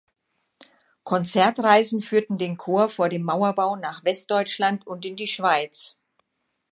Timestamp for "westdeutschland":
4.03-4.87